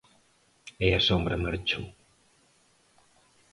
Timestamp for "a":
0.97-1.01